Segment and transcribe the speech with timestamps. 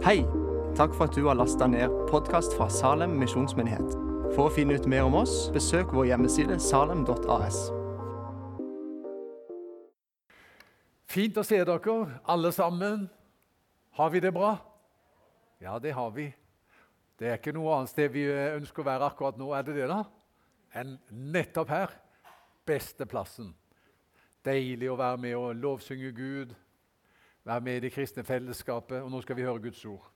[0.00, 0.22] Hei!
[0.72, 3.90] Takk for at du har lasta ned podkast fra Salem misjonsmyndighet.
[4.32, 7.58] For å finne ut mer om oss, besøk vår hjemmeside salem.as.
[11.04, 13.04] Fint å se dere, alle sammen.
[14.00, 14.54] Har vi det bra?
[15.60, 16.30] Ja, det har vi.
[17.20, 19.90] Det er ikke noe annet sted vi ønsker å være akkurat nå, er det det,
[19.92, 20.00] da?
[20.80, 21.92] Enn nettopp her.
[22.64, 23.52] Beste plassen.
[24.48, 26.56] Deilig å være med og lovsynge Gud,
[27.50, 29.00] være med i det kristne fellesskapet.
[29.02, 30.10] Og nå skal vi høre Guds ord.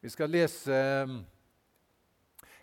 [0.00, 0.72] Vi skal lese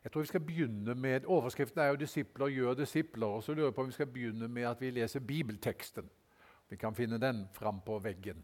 [0.03, 3.26] Jeg tror vi skal begynne med Overskriften er jo 'Disipler gjør disipler'.
[3.26, 6.09] og så lurer jeg på om vi skal begynne med at vi leser bibelteksten.
[6.70, 8.43] Vi kan finne den fram på veggen.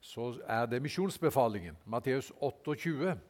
[0.00, 3.20] Så er det misjonsbefalingen, Matteus 28.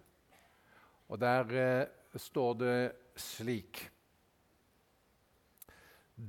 [1.08, 1.44] Og der
[1.80, 3.91] eh, står det slik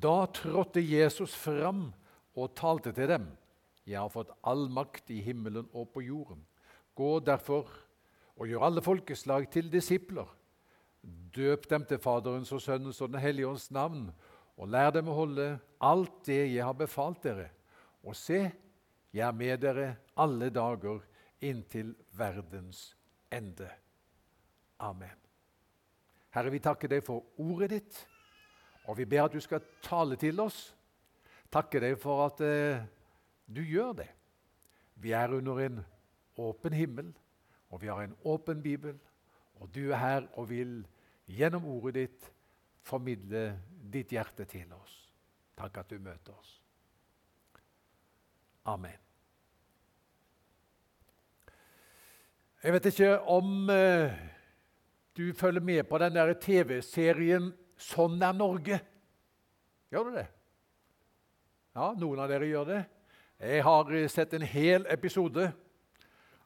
[0.04, 1.94] Da trådte Jesus fram
[2.36, 3.28] og talte til dem.
[3.88, 6.42] Jeg har fått all makt i himmelen og på jorden.
[6.98, 7.70] Gå derfor
[8.36, 10.28] og gjør alle folkeslag til disipler.
[11.34, 14.10] Døp dem til Faderens og Sønnens og Den hellige ånds navn,
[14.58, 15.48] og lær dem å holde
[15.80, 17.48] alt det jeg har befalt dere.
[18.04, 18.42] Og se,
[19.14, 19.88] jeg er med dere
[20.20, 21.00] alle dager
[21.46, 22.92] inntil verdens
[23.32, 23.70] ende.
[24.84, 25.16] Amen.
[26.34, 28.02] Herre, vi takker deg for ordet ditt,
[28.86, 30.74] og vi ber at du skal tale til oss.
[31.54, 32.84] Takker deg for at eh,
[33.48, 34.10] du gjør det.
[34.96, 35.82] Vi er under en
[36.38, 37.14] åpen himmel,
[37.70, 38.98] og vi har en åpen bibel.
[39.62, 40.80] Og du er her og vil
[41.28, 42.30] gjennom ordet ditt
[42.88, 43.50] formidle
[43.92, 44.96] ditt hjerte til oss.
[45.58, 46.54] Takk at du møter oss.
[48.68, 48.98] Amen.
[52.64, 54.12] Jeg vet ikke om eh,
[55.18, 58.80] du følger med på den der TV-serien 'Sånn er Norge'.
[59.94, 60.26] Gjør du det?
[61.78, 62.80] Ja, noen av dere gjør det.
[63.40, 65.52] Jeg har eh, sett en hel episode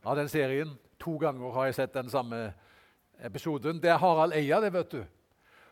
[0.03, 0.73] av den serien.
[0.99, 2.49] To ganger har jeg sett den samme
[3.23, 3.79] episoden.
[3.79, 5.05] Det er Harald Eia, det, vet du.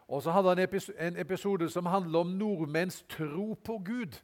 [0.07, 4.15] Og så hadde han en episode som handler om nordmenns tro på Gud.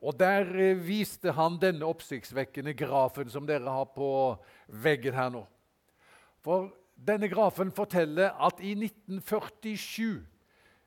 [0.00, 4.36] Og Der eh, viste han denne oppsiktsvekkende grafen som dere har på
[4.68, 5.46] veggen her nå.
[6.46, 10.22] For denne grafen forteller at i 1947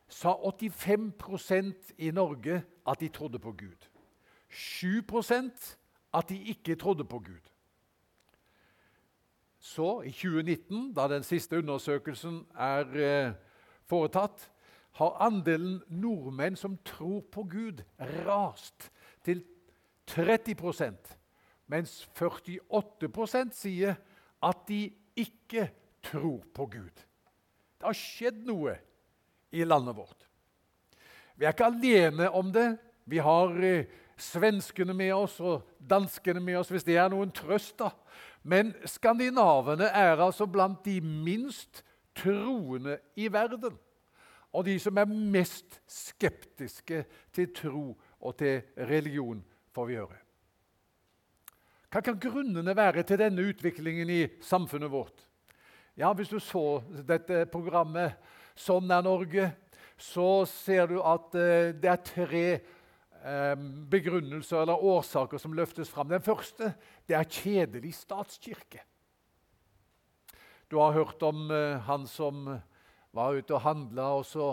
[0.08, 3.92] sa 85% i Norge at de trodde på Gud.
[4.52, 5.76] 7%
[6.12, 7.50] at de ikke trodde på Gud.
[9.58, 13.32] Så, i 2019, da den siste undersøkelsen er eh,
[13.86, 14.50] foretatt,
[14.92, 17.80] har andelen nordmenn som tror på Gud,
[18.26, 18.90] rast
[19.24, 19.44] til
[20.10, 21.16] 30%
[21.72, 23.96] mens 48% sier
[24.42, 24.84] at de
[25.16, 25.68] ikke
[26.04, 27.04] tror på Gud.
[27.78, 28.76] Det har skjedd noe
[29.52, 30.28] i landet vårt.
[31.36, 32.68] Vi er ikke alene om det.
[33.08, 37.78] Vi har eh, svenskene med oss og danskene med oss, hvis det er noen trøst.
[37.78, 37.90] da.
[38.42, 41.84] Men skandinavene er altså blant de minst
[42.14, 43.78] troende i verden.
[44.52, 47.86] Og de som er mest skeptiske til tro
[48.20, 49.40] og til religion,
[49.72, 50.18] får vi høre.
[51.92, 55.26] Hva kan grunnene være til denne utviklingen i samfunnet vårt?
[55.96, 58.14] Ja, Hvis du så dette programmet
[58.56, 59.52] 'Sånn er Norge',
[59.96, 62.60] så ser du at eh, det er tre
[63.92, 66.08] begrunnelser eller årsaker som løftes fram.
[66.10, 66.72] Den første
[67.06, 68.82] det er kjedelig statskirke.
[70.72, 72.46] Du har hørt om uh, han som
[73.12, 74.46] var ute og handla, og så,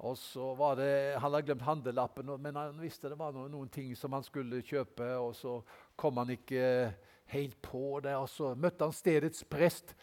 [0.00, 3.92] og så var det, Han hadde glemt handlelappen, men han visste det var noen, ting
[3.96, 5.04] som han skulle kjøpe.
[5.20, 5.58] og Så
[5.96, 6.94] kom han ikke
[7.34, 9.94] helt på det, og så møtte han stedets prest.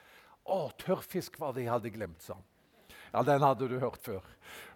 [0.46, 2.49] 'Å, tørrfisk var det jeg hadde glemt', sa han.
[3.14, 4.22] Ja, den hadde du hørt før.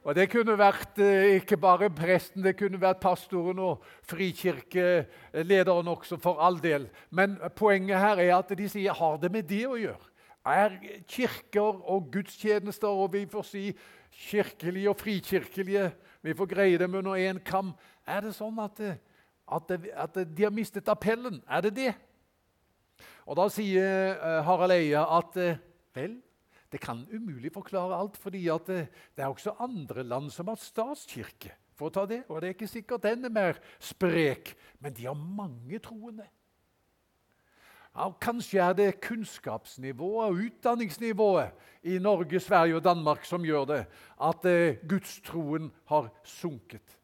[0.03, 6.17] Og Det kunne vært eh, ikke bare presten, det kunne vært pastoren og frikirkelederen også,
[6.19, 6.89] for all del.
[7.09, 10.11] Men poenget her er at de sier har det med det å gjøre.
[10.43, 10.75] Er
[11.07, 13.63] kirker og gudstjenester, og vi får si
[14.27, 15.91] kirkelige og frikirkelige,
[16.21, 17.71] vi får greie dem under én kam,
[18.05, 18.79] er det sånn at,
[19.47, 21.39] at, at, de har mistet appellen?
[21.47, 21.93] Er det det?
[23.23, 25.59] Og Da sier eh, Harald Eia at eh,
[25.95, 26.17] vel,
[26.73, 31.53] det kan umulig forklare alt, fordi det, det, er også andre land som har statskirke.
[31.73, 35.05] for å ta det, Og det er ikke sikkert den er mer sprek, men de
[35.05, 36.25] har mange troende.
[37.95, 41.51] Ja, kanskje er det kunnskapsnivået og utdanningsnivået
[41.83, 43.85] i Norge, Sverige og Danmark som gjør det,
[44.21, 46.97] at eh, gudstroen har sunket.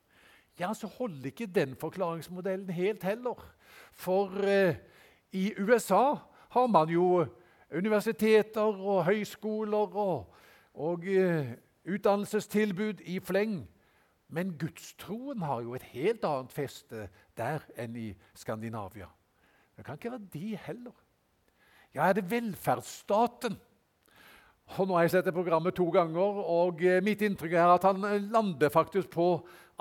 [0.60, 3.38] Ja, Så holder ikke den forklaringsmodellen helt heller.
[3.94, 4.76] For eh,
[5.32, 6.16] i USA
[6.50, 7.26] har man jo
[7.72, 10.36] universiteter og høyskoler og,
[10.74, 11.52] og uh,
[11.86, 13.62] utdannelsestilbud i fleng.
[14.30, 17.08] Men gudstroen har jo et helt annet feste
[17.38, 19.10] der enn i Skandinavia.
[19.78, 20.96] Det kan ikke være de heller.
[21.96, 23.58] Ja, er det velferdsstaten?
[24.78, 27.88] Og Nå har jeg sett det programmet to ganger, og eh, mitt inntrykk er at
[27.90, 29.32] han eh, lander faktisk på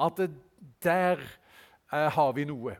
[0.00, 0.22] at
[0.84, 2.78] der eh, har vi noe.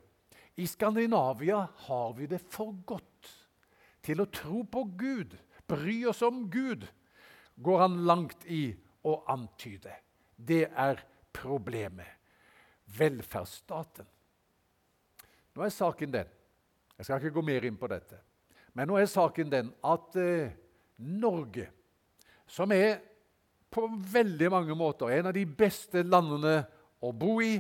[0.57, 3.35] I Skandinavia har vi det for godt
[4.09, 5.35] til å tro på Gud,
[5.69, 6.87] bry oss om Gud,
[7.61, 8.71] går han langt i
[9.05, 9.93] å antyde.
[10.37, 11.03] Det er
[11.35, 12.17] problemet.
[12.99, 14.07] Velferdsstaten.
[15.53, 16.29] Nå er saken den
[16.97, 18.17] Jeg skal ikke gå mer inn på dette.
[18.75, 20.51] Men nå er saken den at eh,
[20.99, 21.69] Norge,
[22.49, 22.97] som er
[23.71, 26.57] på veldig mange måter en av de beste landene
[27.05, 27.53] å bo i,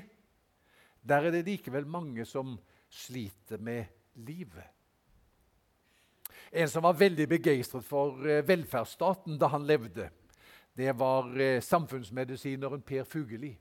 [0.99, 2.57] der er det likevel mange som
[2.91, 3.87] sliter med
[4.27, 4.78] livet.
[6.53, 10.09] En som var veldig begeistret for eh, velferdsstaten da han levde,
[10.79, 13.53] det var eh, samfunnsmedisineren Per Fugelli.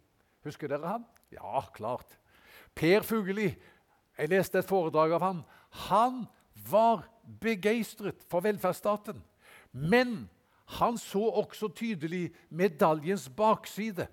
[0.45, 1.05] Husker dere han?
[1.33, 2.17] Ja, klart.
[2.77, 3.49] Per Fugelli.
[4.17, 5.43] Jeg leste et foredrag av han.
[5.89, 6.25] Han
[6.69, 7.07] var
[7.41, 9.19] begeistret for velferdsstaten.
[9.71, 10.29] Men
[10.77, 14.07] han så også tydelig medaljens bakside.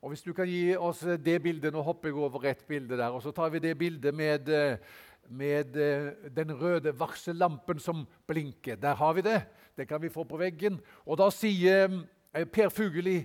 [0.00, 3.10] Og Hvis du kan gi oss det bildet Nå hopper jeg over ett bilde der.
[3.10, 4.78] og Så tar vi det bildet med, eh,
[5.28, 8.76] med eh, den røde varsellampen som blinker.
[8.76, 9.42] Der har vi det.
[9.76, 10.80] Det kan vi få på veggen.
[11.06, 11.88] Og Da sier
[12.34, 13.24] eh, Per Fugelli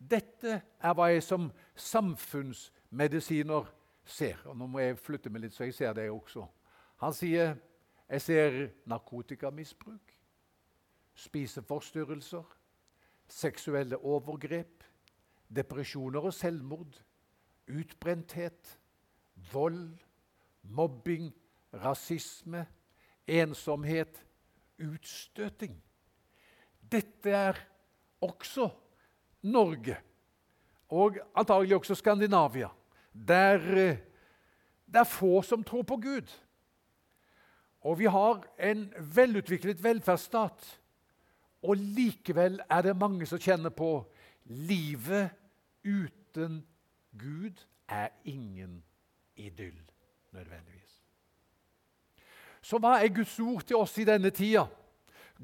[0.00, 3.66] dette er hva jeg som samfunnsmedisiner
[4.04, 4.40] ser.
[4.48, 6.46] Og Nå må jeg flytte meg litt, så jeg ser det også.
[7.04, 7.56] Han sier
[8.10, 8.56] jeg ser
[8.90, 10.16] narkotikamisbruk,
[11.14, 12.46] spiseforstyrrelser,
[13.30, 14.82] seksuelle overgrep,
[15.46, 16.96] depresjoner og selvmord,
[17.70, 18.78] utbrenthet,
[19.52, 19.92] vold,
[20.62, 21.32] mobbing,
[21.74, 22.66] rasisme,
[23.26, 24.26] ensomhet,
[24.78, 25.82] utstøting.
[26.92, 27.58] Dette er
[28.20, 28.68] også
[29.42, 29.96] Norge,
[30.88, 32.68] og antagelig også Skandinavia,
[33.12, 33.98] der eh,
[34.90, 36.30] det er få som tror på Gud.
[37.80, 40.80] Og vi har en velutviklet velferdsstat.
[41.62, 44.10] Og likevel er det mange som kjenner på
[44.44, 45.30] livet
[45.84, 46.64] uten
[47.18, 48.82] Gud er ingen
[49.36, 49.89] idyll
[50.32, 51.00] nødvendigvis.
[52.62, 54.66] Så hva er Guds ord til oss i denne tida?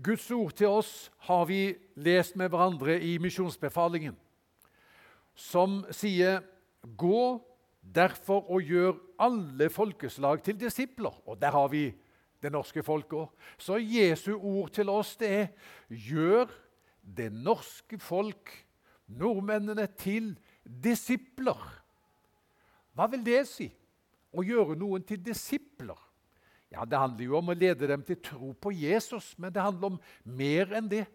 [0.05, 4.17] Guds ord til oss har vi lest med hverandre i misjonsbefalingen,
[5.35, 6.43] som sier
[6.87, 7.43] Gå
[7.83, 11.11] derfor og gjør alle folkeslag til disipler.
[11.27, 11.89] Og der har vi
[12.43, 13.29] det norske folket.
[13.59, 15.47] Så Jesu ord til oss det er
[15.89, 16.53] gjør
[17.03, 18.53] det norske folk,
[19.07, 21.59] nordmennene, til disipler.
[22.95, 23.69] Hva vil det si?
[24.37, 25.99] Å gjøre noen til disipler?
[26.71, 29.95] Ja, Det handler jo om å lede dem til tro på Jesus, men det handler
[29.95, 31.07] om mer enn det.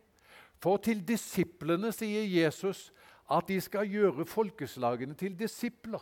[0.62, 2.92] For til disiplene sier Jesus
[3.30, 6.02] at de skal gjøre folkeslagene til disipler.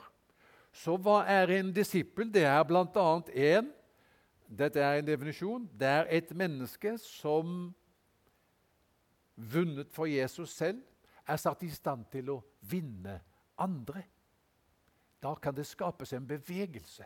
[0.72, 2.30] Så hva er en disippel?
[2.32, 2.86] Det er bl.a.
[2.86, 3.70] en
[4.50, 5.70] dette er en definisjon.
[5.80, 7.74] Det er et menneske som,
[9.36, 10.82] vunnet for Jesus selv,
[11.28, 12.40] er satt i stand til å
[12.72, 13.20] vinne
[13.62, 14.02] andre.
[15.24, 17.06] Da kan det skapes en bevegelse.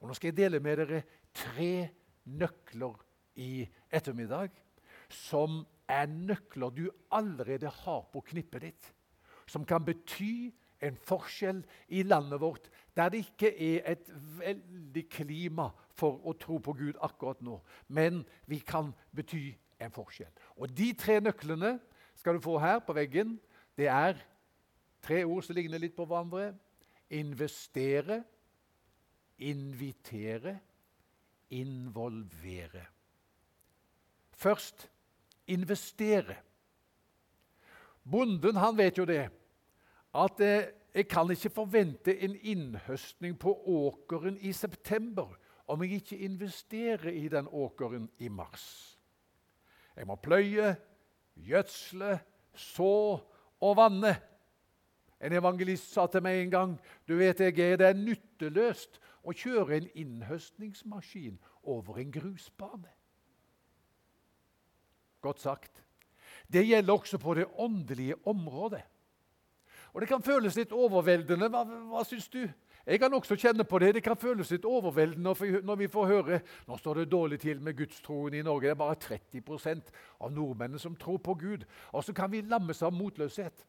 [0.00, 1.02] Og Nå skal jeg dele med dere
[1.34, 1.90] tre
[2.24, 2.96] nøkler
[3.40, 4.54] i ettermiddag
[5.10, 8.90] som er nøkler du allerede har på knippet ditt.
[9.46, 10.50] Som kan bety
[10.80, 14.08] en forskjell i landet vårt der det ikke er et
[14.38, 17.58] veldig klima for å tro på Gud akkurat nå.
[17.88, 20.30] Men vi kan bety en forskjell.
[20.56, 21.78] Og De tre nøklene
[22.18, 23.38] skal du få her på veggen.
[23.76, 24.18] Det er
[25.02, 26.52] tre ord som ligner litt på hverandre.
[27.10, 28.22] Investere,
[29.38, 30.58] invitere,
[31.50, 32.84] involvere.
[34.30, 34.90] Først
[35.46, 36.36] investere.
[38.10, 39.28] Bonden han vet jo det,
[40.14, 45.36] at eh, jeg kan ikke forvente en innhøstning på åkeren i september
[45.70, 48.98] om jeg ikke investerer i den åkeren i mars.
[49.96, 50.74] Jeg må pløye,
[51.36, 52.18] gjødsle,
[52.54, 53.20] så
[53.60, 54.16] og vanne.
[55.20, 56.76] En evangelist sa til meg en gang
[57.08, 61.36] du vet jeg det er nytteløst å kjøre en innhøstningsmaskin
[61.68, 62.88] over en grusbane.
[65.20, 65.82] Godt sagt.
[66.48, 68.82] Det gjelder også på det åndelige området.
[69.92, 71.48] Og Det kan føles litt overveldende.
[71.50, 72.46] Hva, hva syns du?
[72.86, 73.94] Jeg kan også kjenne på det.
[73.94, 75.34] Det kan føles litt overveldende
[75.66, 78.70] når vi får høre nå står det dårlig til med gudstroen i Norge.
[78.70, 81.66] Det er bare 30% av nordmennene som tror på Gud.
[81.92, 83.66] Og så kan vi lammes av motløshet.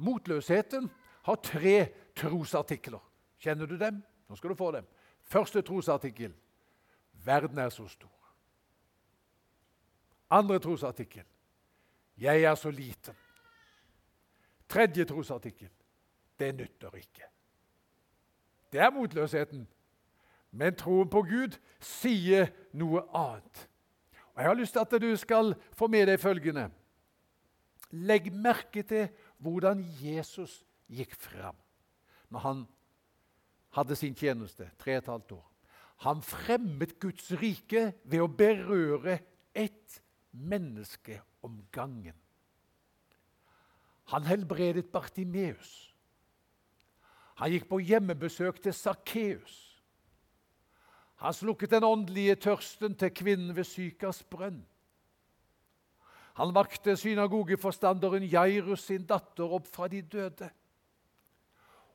[0.00, 0.88] Motløsheten
[1.28, 3.02] har tre trosartikler.
[3.40, 4.00] Kjenner du dem?
[4.28, 4.86] Nå skal du få dem.
[5.20, 6.32] Første trosartikkel
[7.24, 8.16] verden er så stor.
[10.30, 11.26] Andre trosartikkel
[12.20, 13.16] jeg er så liten.
[14.68, 15.70] Tredje trosartikkel
[16.40, 17.26] det nytter ikke.
[18.72, 19.68] Det er motløsheten.
[20.50, 23.66] Men troen på Gud sier noe annet.
[24.34, 26.70] Og Jeg har lyst til at du skal få med deg følgende.
[27.90, 29.08] Legg merke til
[29.40, 31.56] hvordan Jesus gikk fram
[32.30, 32.64] når han
[33.74, 35.46] hadde sin tjeneste, tre og et halvt år.
[36.06, 39.18] Han fremmet Guds rike ved å berøre
[39.54, 40.00] ett
[40.32, 42.16] menneske om gangen.
[44.10, 45.90] Han helbredet Bartimeus.
[47.38, 49.58] Han gikk på hjemmebesøk til Sakkeus.
[51.20, 54.62] Han slukket den åndelige tørsten til kvinnen ved Sykas brønn.
[56.38, 60.50] Han vakte synagogeforstanderen Jairus sin datter opp fra de døde.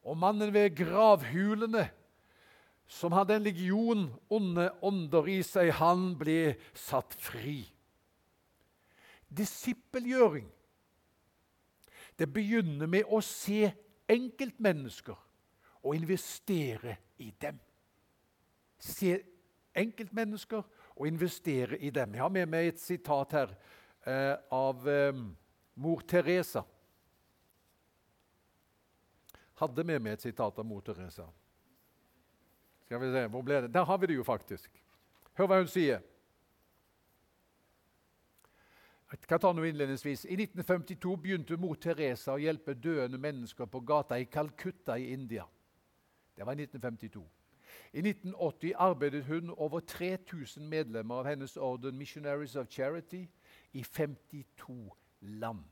[0.05, 1.87] Og mannen ved gravhulene,
[2.85, 7.63] som hadde en legion onde ånder i seg, han ble satt fri.
[9.35, 10.45] Disippelgjøring
[12.15, 13.67] det begynner med å se
[14.07, 15.17] enkeltmennesker
[15.85, 17.57] og investere i dem.
[18.79, 19.17] Se
[19.75, 20.63] enkeltmennesker
[20.95, 22.13] og investere i dem.
[22.15, 23.51] Jeg har med meg et sitat her
[24.05, 25.13] eh, av eh,
[25.75, 26.63] mor Teresa.
[29.55, 31.27] Hadde med meg et sitat av mor Teresa.
[32.85, 33.74] Skal vi se, hvor ble det?
[33.74, 34.69] Der har vi det jo faktisk.
[35.35, 36.03] Hør hva hun sier.
[39.12, 40.25] Jeg kan ta noe innledningsvis.
[40.27, 45.45] I 1952 begynte mor Teresa å hjelpe døende mennesker på gata i Calcutta i India.
[46.35, 47.24] Det var i 1952.
[47.95, 53.25] I 1980 arbeidet hun over 3000 medlemmer av hennes orden Missionaries of Charity
[53.75, 55.63] i 52 land.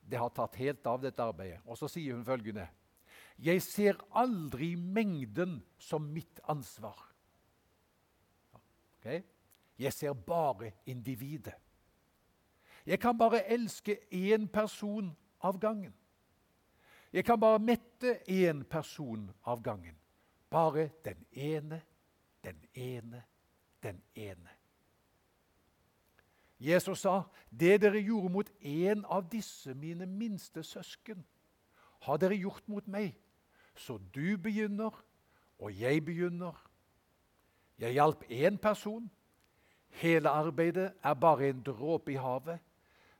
[0.00, 1.60] Det har tatt helt av, dette arbeidet.
[1.68, 2.68] Og så sier hun følgende
[3.40, 6.98] Jeg ser aldri mengden som mitt ansvar.
[8.98, 9.22] Okay?
[9.78, 11.56] Jeg ser bare individet.
[12.86, 15.94] Jeg kan bare elske én person av gangen.
[17.12, 19.96] Jeg kan bare mette én person av gangen.
[20.50, 21.82] Bare den ene,
[22.44, 23.22] den ene,
[23.82, 24.59] den ene.
[26.60, 31.24] Jesus sa, 'Det dere gjorde mot en av disse mine minste søsken,
[32.00, 33.16] har dere gjort mot meg.'
[33.74, 34.92] Så du begynner,
[35.58, 36.52] og jeg begynner.
[37.78, 39.10] Jeg hjalp én person.
[39.88, 42.58] Hele arbeidet er bare en dråpe i havet.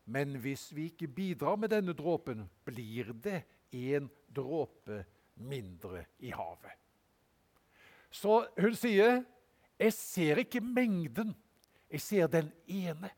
[0.04, 5.04] Men hvis vi ikke bidrar med denne dråpen, blir det en dråpe
[5.34, 6.76] mindre i havet.
[8.10, 9.24] Så hun sier,
[9.78, 11.36] 'Jeg ser ikke mengden,
[11.90, 13.10] jeg ser den ene'.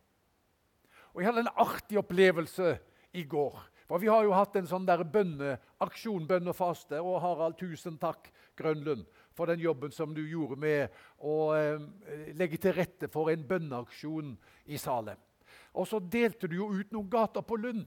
[1.13, 2.79] Og Jeg hadde en artig opplevelse
[3.13, 3.59] i går.
[3.89, 7.01] For Vi har jo hatt en sånn der bønneaksjon, bønn og faste.
[7.03, 9.05] Og Harald, tusen takk, Grønlund,
[9.37, 14.33] for den jobben som du gjorde med å eh, legge til rette for en bønneaksjon
[14.73, 15.21] i Salem.
[15.77, 17.85] Og så delte du jo ut noen gater på Lund.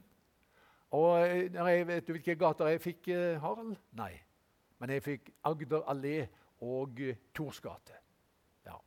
[0.94, 3.76] Og eh, jeg Vet du hvilke gater jeg fikk, eh, Harald?
[3.98, 4.12] Nei.
[4.78, 6.16] Men jeg fikk Agder allé
[6.62, 7.98] og eh, Tors gate.
[8.66, 8.78] Ja.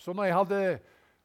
[0.00, 0.62] Så når jeg hadde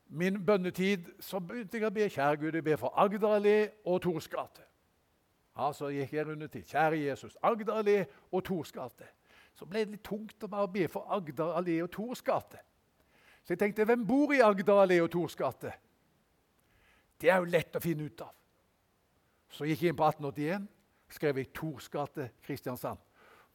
[0.10, 4.02] min bønnetid, så begynte jeg å be kjære Gud, jeg ber for Agder allé og
[4.02, 4.64] Tors gate.
[5.58, 7.98] Ja, så gikk jeg rundt til kjære Jesus, Agder allé
[8.32, 9.10] og Tors gate.
[9.58, 12.62] Så ble det litt tungt å bare be for Agder allé og Tors gate.
[13.44, 15.74] Så jeg tenkte, hvem bor i Agder allé og Tors gate?
[17.18, 18.34] Det er jo lett å finne ut av.
[19.50, 20.68] Så gikk jeg inn på 1881,
[21.10, 23.00] skrev jeg Tors gate, Kristiansand.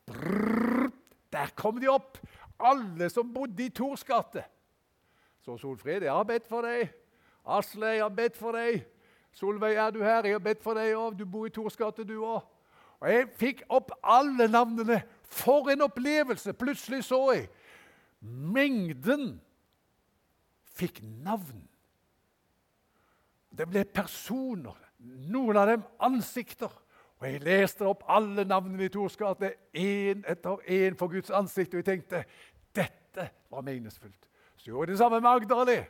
[0.09, 0.91] Brrr,
[1.33, 2.19] der kom de opp!
[2.63, 4.45] Alle som bodde i Tors gate.
[5.43, 6.91] Så Solfrid, jeg har bedt for deg.
[7.43, 8.85] Asle, jeg har bedt for deg.
[9.35, 10.25] Solveig, er du her?
[10.25, 11.17] Jeg har bedt for deg òg.
[11.19, 12.45] Du bor i Tors gate, du òg.
[13.03, 15.01] Og jeg fikk opp alle navnene.
[15.33, 16.53] For en opplevelse!
[16.55, 17.49] Plutselig så jeg
[18.23, 19.41] mengden
[20.79, 21.65] fikk navn.
[23.51, 26.71] Det ble personer, noen av dem ansikter.
[27.19, 31.75] Og Jeg leste opp alle navnene i Tors gate, én etter én for Guds ansikt.
[31.75, 32.25] Og jeg tenkte
[32.75, 34.29] dette var meningsfullt.
[34.63, 35.81] Så gjorde jeg det samme med Agder allé.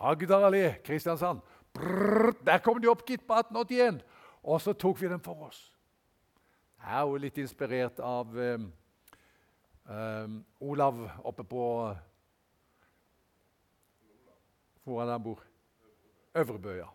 [0.00, 1.40] Agder allé, Kristiansand.
[1.74, 4.00] Brrr, der kom de opp, gitt, på 1881.
[4.42, 5.58] Og så tok vi dem for oss.
[6.80, 8.66] Jeg er jo litt inspirert av um,
[9.84, 11.62] um, Olav oppe på
[14.86, 15.44] Hvor han bor?
[16.34, 16.88] Øvrebø, ja.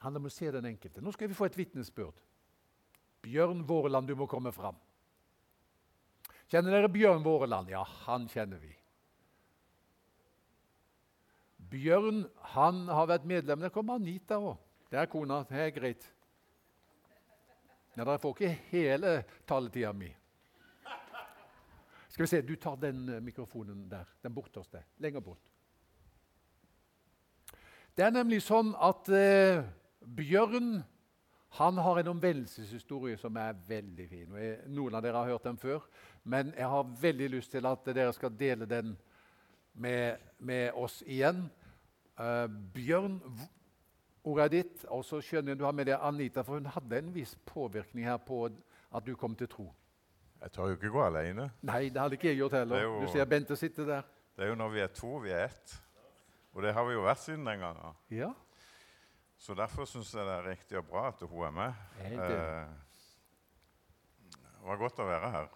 [0.00, 1.02] Han om å se den enkelte.
[1.04, 2.18] Nå skal vi få et vitnesbyrd.
[3.22, 4.78] Bjørn Våreland, du må komme fram.
[6.50, 7.70] Kjenner dere Bjørn Våreland?
[7.70, 8.72] Ja, han kjenner vi.
[11.70, 12.24] Bjørn
[12.56, 14.56] han har vært medlem Der kommer Anita òg.
[14.90, 15.44] Det er kona.
[15.46, 16.08] Det er greit.
[17.94, 19.12] Ja, Dere får ikke hele
[19.46, 20.10] taletida mi.
[22.10, 24.08] Skal vi se, Du tar den eh, mikrofonen der.
[24.22, 24.82] Den borte hos deg.
[24.98, 25.46] Lenger bort.
[27.94, 29.62] Det er nemlig sånn at eh,
[30.00, 30.80] Bjørn
[31.50, 34.34] han har en omvendelseshistorie som er veldig fin.
[34.38, 35.86] Jeg, noen av dere har hørt den før,
[36.22, 38.92] men jeg har veldig lyst til at dere skal dele den
[39.74, 41.48] med, med oss igjen.
[42.20, 43.18] Uh, Bjørn,
[44.22, 44.84] ordet er ditt.
[44.94, 48.06] Og så skjønner jeg du har med deg Anita, for hun hadde en viss påvirkning
[48.06, 49.66] her på at du kom til tro.
[50.40, 51.50] Jeg tør jo ikke gå alene.
[51.66, 52.84] Nei, det hadde ikke jeg gjort heller.
[52.84, 54.06] Jo, du ser Bente sitte der.
[54.36, 55.74] Det er jo når vi er to, vi er ett.
[56.54, 57.98] Og det har vi jo vært siden den gangen.
[58.14, 58.30] Ja.
[59.40, 61.84] Så derfor syns jeg det er riktig og bra at hun er med.
[62.04, 62.08] Eh,
[64.36, 65.46] det var godt å være her.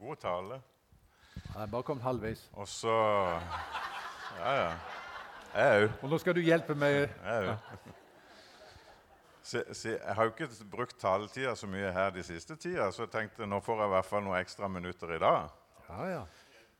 [0.00, 0.60] God tale.
[1.36, 2.46] Jeg er bare kommet halvveis.
[2.52, 2.94] Og så
[4.38, 4.70] Ja, ja.
[5.54, 5.90] Jeg òg.
[6.02, 7.04] Og nå skal du hjelpe meg.
[7.04, 7.92] Jeg òg.
[9.52, 13.46] Jeg har jo ikke brukt taletida så mye her de siste tida, så jeg tenkte
[13.46, 15.52] nå får jeg i hvert fall noen ekstra minutter i dag.
[15.90, 16.24] Ja, ja.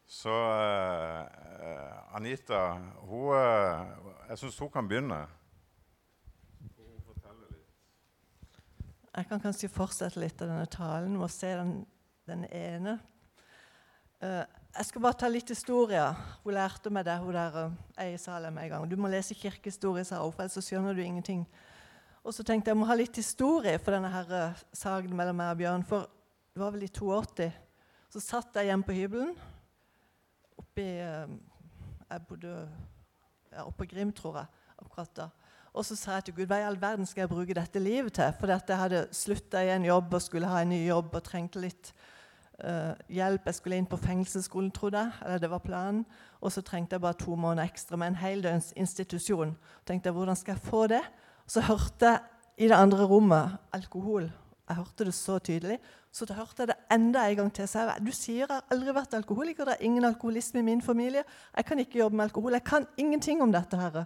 [0.09, 2.65] Så uh, Anita,
[3.05, 5.27] hun, uh, jeg syns hun kan begynne.
[9.15, 11.75] Jeg kan kanskje fortsette litt av denne talen med å se den,
[12.27, 12.97] den ene.
[14.19, 14.43] Uh,
[14.75, 16.03] jeg skal bare ta litt historie.
[16.43, 18.89] Hun lærte meg det, hun der uh, i Salem en gang.
[18.91, 21.45] Du må lese kirkehistorie, sa hun, ellers så skjønner du ingenting.
[22.27, 25.39] Og så tenkte jeg jeg må ha litt historie for denne her, uh, saken mellom
[25.39, 25.87] meg og Bjørn.
[25.87, 26.11] For
[26.51, 27.51] det var vel i 82.
[28.17, 29.35] Så satt jeg hjemme på hybelen
[30.59, 31.31] oppi uh,
[32.11, 32.57] Jeg bodde
[33.53, 34.63] ja, oppe på Grim, tror jeg.
[34.83, 35.31] akkurat da.
[35.75, 38.15] Og så sa jeg til Gud hva i all verden skal jeg bruke dette livet
[38.15, 38.35] til?
[38.39, 41.63] For jeg hadde slutta i en jobb og skulle ha en ny jobb og trengte
[41.63, 41.91] litt
[42.63, 43.49] uh, hjelp.
[43.51, 45.19] Jeg skulle inn på fengselsskolen, trodde jeg.
[45.25, 46.05] eller det var planen.
[46.41, 49.57] Og så trengte jeg bare to måneder ekstra med en heldøgns institusjon.
[49.87, 51.03] tenkte jeg, hvordan skal jeg få det?
[51.47, 52.21] Så hørte jeg
[52.57, 54.31] i det andre rommet alkohol.
[54.69, 55.79] Jeg hørte det så tydelig.
[56.13, 57.67] Så da hørte jeg det enda en gang til.
[57.69, 59.67] Så jeg, du sier jeg har aldri vært alkoholiker.
[59.67, 61.25] Det er ingen alkoholisme i min familie.
[61.57, 62.53] Jeg kan ikke jobbe med alkohol.
[62.53, 63.77] Jeg kan ingenting om dette.
[63.77, 64.05] her.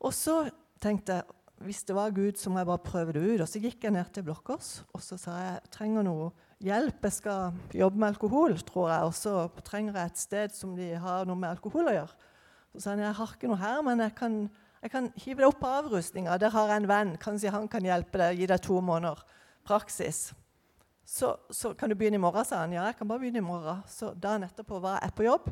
[0.00, 0.44] Og så
[0.82, 1.32] tenkte jeg
[1.64, 3.40] hvis det var Gud, så må jeg bare prøve det ut.
[3.40, 6.28] Og så gikk jeg ned til Blokkås og så sa jeg trenger noe
[6.60, 7.00] hjelp.
[7.08, 9.08] Jeg skal jobbe med alkohol, tror jeg.
[9.08, 9.32] Og så
[9.64, 12.28] trenger jeg et sted som de har noe med alkohol å gjøre.
[12.74, 14.38] Så sa han jeg har ikke noe her, men jeg kan
[14.86, 16.36] jeg kan hive deg opp på avrustninga.
[16.38, 17.14] Der har jeg en venn.
[17.18, 18.36] Kanskje han kan hjelpe deg.
[18.38, 19.22] Gi deg to måneder
[19.66, 20.28] praksis.
[21.06, 22.74] Så, så, kan du begynne i morgen, sa han.
[22.74, 23.80] Ja, jeg kan bare begynne i morgen.
[23.90, 25.48] Så dagen etterpå var jeg på jobb.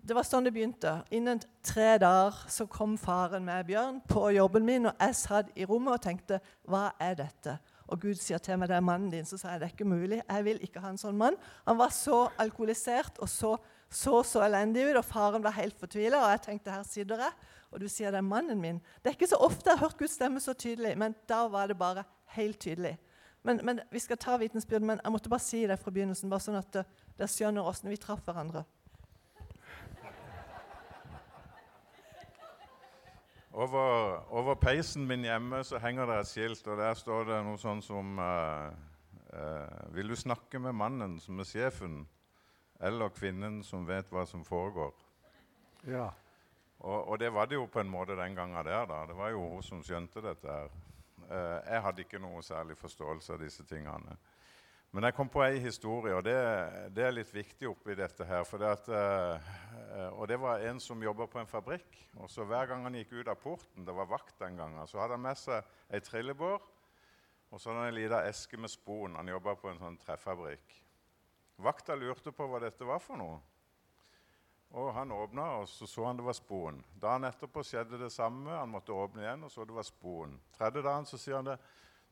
[0.00, 0.94] Det var sånn det begynte.
[1.14, 5.66] Innen tre dager så kom faren med Bjørn på jobben min, og jeg satt i
[5.68, 7.58] rommet og tenkte Hva er dette?
[7.90, 9.26] Og Gud sier til meg det er mannen din.
[9.26, 10.22] Så sa jeg det er ikke mulig.
[10.22, 11.36] Jeg vil ikke ha en sånn mann.
[11.66, 13.56] Han var så alkoholisert og så
[13.90, 16.20] så, så elendig ut, og faren var helt fortvila.
[16.22, 17.32] Og jeg tenkte her sitter jeg
[17.70, 18.80] og du sier det er mannen min.
[19.02, 21.70] Det er ikke så ofte jeg har hørt Guds stemme så tydelig, men da var
[21.70, 22.96] det bare helt tydelig.
[23.46, 26.44] Men, men Vi skal ta vitensbyrden, men jeg måtte bare si det fra begynnelsen, bare
[26.44, 28.64] sånn at dere skjønner åssen vi traff hverandre.
[33.52, 37.58] Over, over, peisen min hjemme så henger det et skilt, og der står det noe
[37.58, 38.70] sånn som uh,
[39.34, 42.04] uh, Vil du snakke med mannen som er sjefen,
[42.78, 44.94] eller kvinnen som vet hva som foregår?
[45.90, 46.12] Ja.
[46.78, 48.86] Og, og, det var det jo på en måte den gangen der.
[48.86, 49.02] da.
[49.10, 50.46] Det var jo hun som skjønte dette.
[50.46, 50.70] her.
[51.26, 54.14] Uh, jeg hadde ikke noe særlig forståelse av disse tingene.
[54.90, 56.34] Men jeg kom på ei historie, og det,
[56.96, 58.42] det, er litt viktig oppi dette her.
[58.58, 61.94] Det at, eh, og det var en som jobba på en fabrikk.
[62.18, 64.98] og så Hver gang han gikk ut av porten, det var vakt den gangen, så
[64.98, 65.62] hadde han med seg
[65.94, 66.58] ei trillebår
[67.50, 69.16] og så hadde han ei lita eske med spon.
[69.18, 70.76] Han jobba på en sånn trefabrikk.
[71.60, 73.40] Vakta lurte på hva dette var for noe.
[74.70, 76.78] Og Han åpna, og så så han det var spon.
[76.94, 78.52] Dagen etterpå skjedde det samme.
[78.54, 80.36] Han måtte åpne igjen, og så det var spon.
[80.54, 81.56] Tredje dagen så sier han det.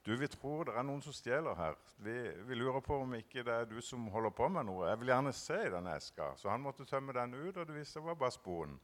[0.07, 1.75] Du, Vi tror det er noen som stjeler her.
[2.01, 2.15] Vi,
[2.49, 4.87] vi, lurer på om ikke det er du som holder på med noe.
[4.89, 6.31] Jeg vil gjerne se i denne eska.
[6.39, 8.79] Så han måtte tømme den ut, og det viste seg var bare spon.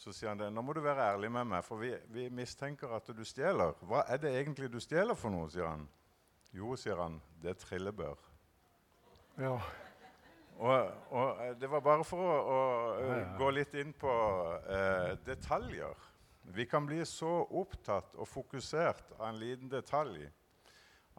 [0.00, 0.50] Så sier han det.
[0.52, 3.76] Nå må du være ærlig med meg, for vi, vi mistenker at du stjeler.
[3.88, 5.48] Hva er det egentlig du stjeler for noe?
[5.52, 5.86] sier han.
[6.56, 8.28] Jo, sier han, det er trillebør.
[9.38, 9.54] Ja.
[10.60, 12.56] Og, og, eh, det var bare for å, å
[13.00, 13.28] ja, ja.
[13.38, 14.12] gå litt inn på
[14.68, 16.09] eh, detaljer.
[16.52, 20.24] Vi kan bli så opptatt og fokusert av en liten detalj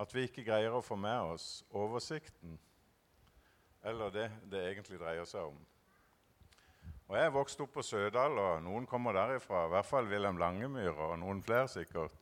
[0.01, 2.57] at vi ikke greier å få med oss oversikten
[3.87, 5.57] eller det det egentlig dreier seg om.
[7.07, 9.65] Og Jeg er vokst opp på Sødal, og noen kommer derifra.
[9.65, 12.13] I hvert fall Wilhelm Langemyr og noen flere sikkert,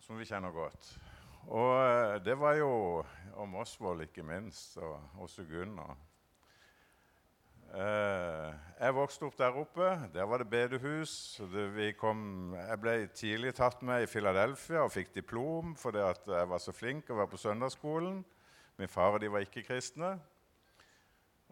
[0.00, 0.94] som vi kjenner godt.
[1.52, 2.70] Og eh, det var jo
[3.36, 5.76] om Osvold, ikke minst, og også Gunn.
[5.76, 6.13] Eh,
[7.74, 9.88] jeg vokste opp der oppe.
[10.14, 11.40] Der var det bedehus.
[11.98, 16.74] Kom, jeg ble tidlig tatt med i Philadelphia og fikk diplom fordi jeg var så
[16.74, 18.22] flink og var på søndagsskolen.
[18.78, 20.16] Min far og de var ikke kristne.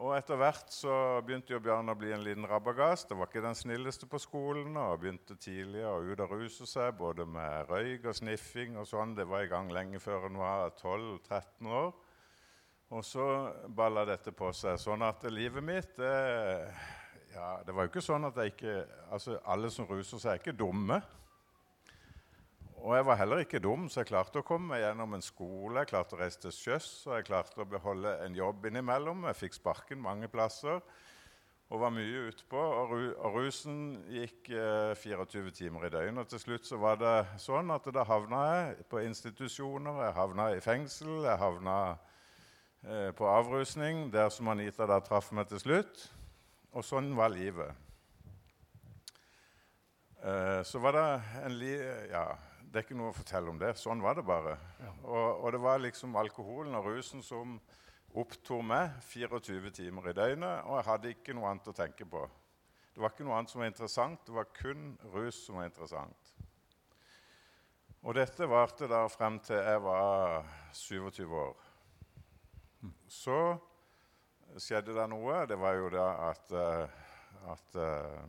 [0.02, 3.10] Og etter hvert så begynte jo Bjørn å bli en liten rabagast.
[3.10, 6.96] Det var ikke den snilleste på skolen og begynte tidlig å ut og ruse seg,
[6.98, 9.12] både med røyk og sniffing og sånn.
[9.14, 11.92] Det var i gang lenge før han var 12-13 år.
[12.92, 13.24] Og så
[13.72, 14.76] balla dette på seg.
[14.80, 16.12] Sånn at livet mitt det,
[17.32, 18.74] ja, det var jo ikke sånn at jeg ikke
[19.12, 20.98] altså Alle som ruser seg, er ikke dumme.
[22.82, 25.78] Og jeg var heller ikke dum, så jeg klarte å komme meg gjennom en skole.
[25.80, 29.24] Jeg klarte å reise til sjøs, og jeg klarte å beholde en jobb innimellom.
[29.30, 30.82] Jeg fikk sparken mange plasser
[31.72, 32.60] og var mye utpå.
[32.60, 33.76] Og, ru, og rusen
[34.12, 36.26] gikk eh, 24 timer i døgnet.
[36.26, 40.52] Og til slutt så var det sånn at da havna jeg på institusjoner, jeg havna
[40.52, 42.11] i fengsel, jeg havna eh,
[43.14, 46.06] på avrusning, der som Anita da traff meg til slutt.
[46.72, 47.70] Og sånn var livet.
[50.22, 51.06] Eh, så var det
[51.42, 51.72] en li...
[52.10, 52.26] Ja,
[52.62, 53.74] det er ikke noe å fortelle om det.
[53.80, 54.54] Sånn var det bare.
[54.78, 54.92] Ja.
[55.02, 57.58] Og, og, det var liksom alkoholen og rusen som
[58.14, 62.22] opptok meg 24 timer i døgnet, og jeg hadde ikke noe annet å tenke på.
[62.92, 66.32] Det var ikke noe annet som var interessant, det var kun rus som var interessant.
[68.02, 71.71] Og dette varte da frem til jeg var 27 år.
[73.08, 73.38] Så
[74.60, 75.42] skjedde det noe.
[75.48, 78.22] Det var jo det at, uh, at uh,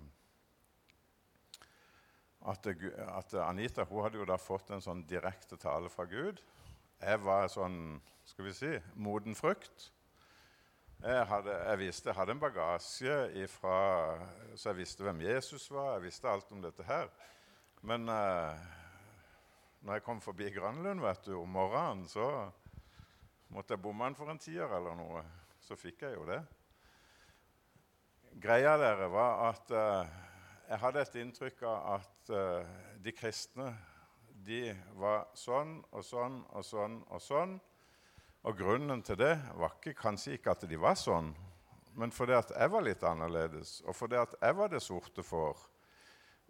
[2.43, 6.41] at, at, Anita hun hadde jo da fått en sånn direkte tale fra Gud.
[6.99, 9.89] Jeg var sånn skal vi si, moden frukt.
[11.03, 13.79] Jeg, hadde, jeg visste, jeg hadde en bagasje ifra,
[14.55, 15.97] så jeg visste hvem Jesus var.
[15.97, 17.09] Jeg visste alt om dette her.
[17.83, 18.61] Men eh,
[19.83, 22.27] når jeg kom forbi Grønlund vet du, om morgenen, så
[23.53, 25.23] måtte jeg bomme den for en tier eller noe.
[25.63, 26.41] Så fikk jeg jo det.
[28.41, 30.13] Greia dere var at eh,
[30.69, 32.69] jeg hadde et inntrykk av at uh,
[33.03, 33.67] de kristne
[34.47, 37.53] de var sånn og sånn og sånn og sånn.
[38.43, 41.29] Og grunnen til det var ikke, kanskje ikke at de var sånn,
[41.99, 45.61] men fordi at jeg var litt annerledes, og fordi at jeg var det sorte får.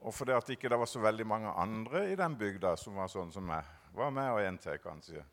[0.04, 3.12] Og fordi at ikke det var så veldig mange andre i den bygda som var
[3.12, 3.68] sånn som meg.
[3.94, 5.26] Var med og en til, kanskje.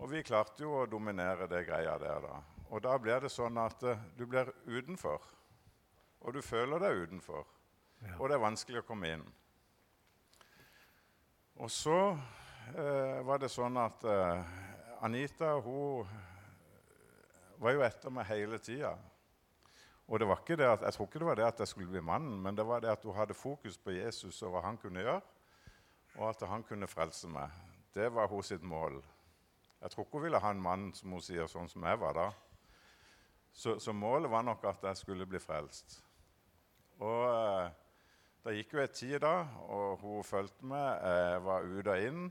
[0.00, 2.40] Og vi klarte jo å dominere det greia der, da.
[2.72, 5.20] Og da blir det sånn at uh, du blir utenfor.
[6.22, 7.44] Og du føler deg utenfor.
[8.02, 8.16] Ja.
[8.18, 9.24] Og det er vanskelig å komme inn.
[11.62, 11.96] Og så
[12.74, 14.54] eh, var det sånn at eh,
[15.04, 16.08] Anita hun
[17.62, 18.94] var jo etter meg hele tida.
[20.08, 21.92] Og det var ikke det at, Jeg tror ikke det var det at jeg skulle
[21.92, 24.78] bli mannen, men det var det at hun hadde fokus på Jesus og hva han
[24.80, 25.20] kunne gjøre,
[26.18, 27.50] og at han kunne frelse meg.
[27.94, 28.98] Det var hun sitt mål.
[29.82, 32.14] Jeg tror ikke hun ville ha en mann som hun sier, sånn som jeg var
[32.14, 32.28] da.
[33.52, 35.98] Så, så målet var nok at jeg skulle bli frelst.
[37.02, 37.72] Og eh,
[38.44, 39.34] det gikk jo et tid da,
[39.74, 41.02] og hun fulgte med.
[41.02, 42.30] Jeg var ut og inn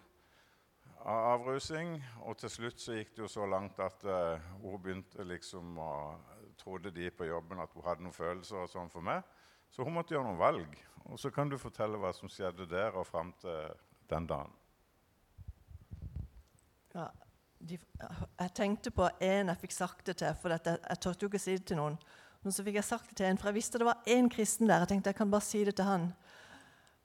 [1.04, 1.98] av avrusing.
[2.26, 5.94] Og til slutt så gikk det jo så langt at eh, hun begynte liksom å
[6.62, 9.24] Trodde de på jobben at hun hadde noen følelser og sånn for meg.
[9.74, 10.76] Så hun måtte gjøre noen valg.
[11.10, 13.72] Og så kan du fortelle hva som skjedde der og fram til
[14.12, 14.54] den dagen.
[16.94, 17.08] Ja,
[17.68, 17.78] de,
[18.40, 21.42] jeg tenkte på en jeg fikk sagt det til, for jeg, jeg turte jo ikke
[21.42, 21.98] si det til noen.
[22.42, 24.70] Men så fikk jeg sagt det til en, for jeg visste det var én kristen
[24.70, 24.82] der.
[24.84, 26.10] Jeg tenkte jeg kan bare si det til han.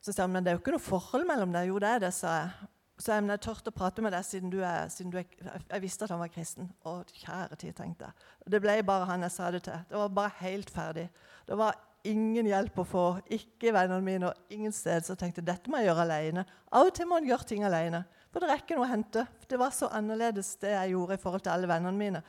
[0.01, 1.69] Så sa han men det er jo ikke noe forhold mellom dere.
[1.69, 2.69] Jo, det er det, sa jeg.
[2.97, 5.27] Så jeg, men jeg turte å prate med deg siden du er, siden du er
[5.69, 6.71] Jeg visste at han var kristen.
[6.89, 8.29] Å, kjære tid, tenkte jeg.
[8.55, 9.83] Det ble bare han jeg sa det til.
[9.91, 11.05] Det var bare helt ferdig.
[11.47, 11.77] Det var
[12.11, 13.07] ingen hjelp å få.
[13.33, 15.05] Ikke vennene mine og ingen sted.
[15.05, 16.47] Så jeg tenkte dette må jeg gjøre alene.
[16.71, 18.05] Av og til må en gjøre ting alene.
[18.33, 19.27] For det er ikke noe å hente.
[19.49, 22.21] Det var så annerledes det jeg gjorde i forhold til alle vennene mine,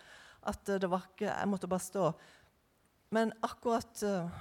[0.48, 2.12] at det var ikke, jeg måtte bare stå.
[3.12, 4.38] Men akkurat uh,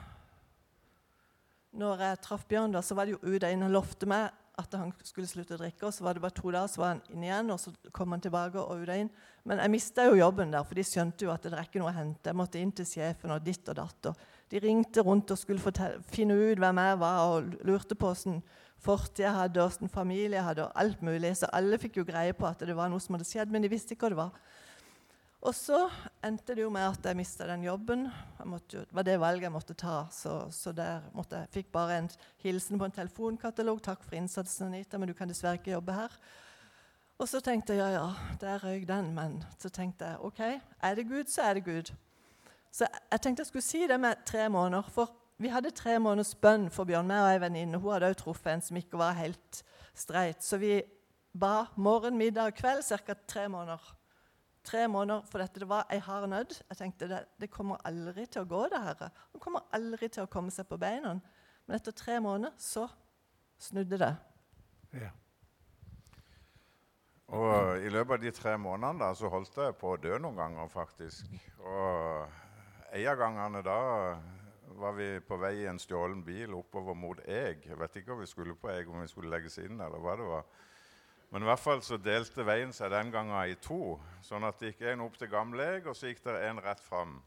[1.77, 3.65] når jeg traff Bjørn, da, så var det jo ut og inn.
[3.67, 5.85] Han lovte meg at han skulle slutte å drikke.
[5.89, 8.15] og Så var det bare to dager, så var han inn igjen, og så kom
[8.15, 9.11] han tilbake og ut og inn.
[9.47, 11.93] Men jeg mista jo jobben der, for de skjønte jo at det er ikke noe
[11.93, 12.31] å hente.
[12.31, 14.11] Jeg måtte inn til sjefen og ditt og datt.
[14.11, 18.13] Og de ringte rundt og skulle fortelle, finne ut hvem jeg var, og lurte på
[18.13, 18.41] åssen
[18.83, 21.33] fortid jeg hadde, åssen familie jeg hadde, og alt mulig.
[21.39, 23.73] Så alle fikk jo greie på at det var noe som hadde skjedd, men de
[23.73, 24.39] visste ikke hva det var.
[25.47, 25.85] Og så
[26.25, 28.07] endte det jo med at jeg mista den jobben.
[28.41, 29.99] Jo, det var det valget jeg måtte ta.
[30.11, 32.09] Så, så der måtte jeg fikk bare en
[32.43, 33.79] hilsen på en telefonkatalog.
[33.83, 36.19] 'Takk for innsatsen, Anita, men du kan dessverre ikke jobbe her.'
[37.19, 39.15] Og så tenkte jeg ja, ja, der røyk den.
[39.15, 40.41] Men så tenkte jeg OK,
[40.83, 41.95] er det Gud, så er det Gud.
[42.77, 44.89] Så jeg tenkte jeg skulle si det med tre måneder.
[44.93, 47.81] For vi hadde tre måneders bønn for Bjørn, meg og ei venninne.
[47.81, 49.63] Hun hadde også truffet en som ikke var helt
[49.97, 50.45] streit.
[50.45, 50.81] Så vi
[51.37, 53.17] ba morgen, middag og kveld ca.
[53.29, 53.97] tre måneder
[54.67, 55.61] tre måneder for dette.
[55.61, 56.55] Det var ei hard nød.
[56.69, 59.11] Jeg tenkte det, det kommer aldri til å gå, det her.
[59.33, 61.17] Han kommer aldri til å komme seg på beina.
[61.67, 62.87] Men etter tre måneder så
[63.63, 64.13] snudde det.
[64.97, 65.13] Ja.
[67.27, 70.39] Og I løpet av de tre månedene da, så holdt jeg på å dø noen
[70.39, 71.31] ganger, faktisk.
[71.59, 72.43] Og
[72.97, 73.81] en av gangene da
[74.77, 77.65] var vi på vei i en stjålen bil oppover mot Eg.
[77.69, 80.17] Jeg vet ikke om vi skulle på Eg, om vi skulle legges inn, eller hva
[80.17, 80.47] det var.
[81.33, 83.97] Men i hvert fall så delte veien seg den gangen i to.
[84.25, 87.19] Sånn at det gikk en opp til Gamleg, og så gikk det en rett fram.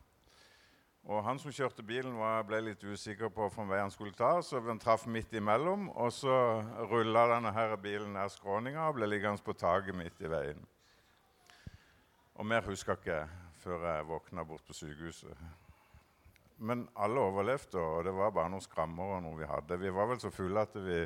[1.09, 4.39] Og Han som kjørte bilen, var, ble litt usikker på hvilken vei han skulle ta,
[4.45, 5.89] så han traff midt imellom.
[5.89, 6.33] Og så
[6.89, 10.65] rulla denne her bilen ned skråninga og ble liggende på taket midt i veien.
[12.39, 15.43] Og mer huska ikke jeg før jeg våkna bort på sykehuset.
[16.59, 19.79] Men alle overlevde, og det var bare noen skrammer og noe vi hadde.
[19.79, 21.03] Vi var vel så fulle at vi,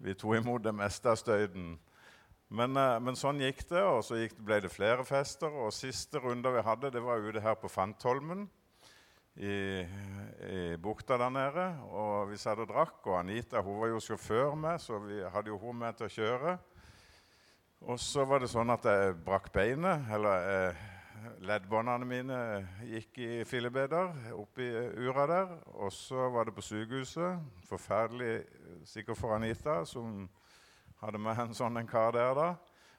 [0.00, 1.74] vi tok imot det meste av støyten.
[2.52, 5.52] Men, eh, men, sånn gikk det, og så gikk, ble det flere fester.
[5.52, 8.46] Og siste runde vi hadde, det var ute her på Fantholmen
[9.36, 11.68] i, i, bukta der nede.
[11.88, 15.52] Og vi satt og drakk, og Anita hun var jo sjåfør med, så vi hadde
[15.52, 16.56] jo hun med til å kjøre.
[17.92, 20.82] Og så var det sånn at jeg brakk beinet, eller eh,
[21.46, 22.38] leddbåndene mine
[22.86, 24.66] gikk i fillebeder oppi
[25.02, 25.54] ura der.
[25.74, 27.40] Og så var det på sykehuset.
[27.68, 28.44] Forferdelig
[28.84, 30.28] sikkert for Anita, som
[31.02, 32.34] hadde med en sånn en kar der.
[32.34, 32.48] da.